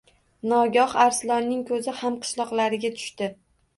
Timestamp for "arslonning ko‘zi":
1.03-1.95